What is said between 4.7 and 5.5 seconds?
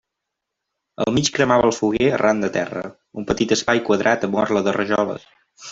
de rajoles.